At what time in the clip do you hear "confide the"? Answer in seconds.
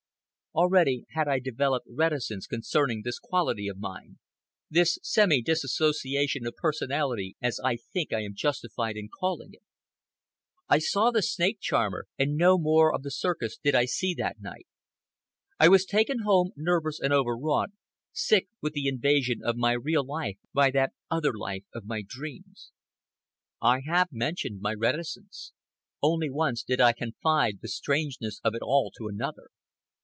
26.91-27.69